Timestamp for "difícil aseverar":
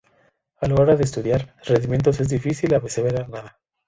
2.29-3.29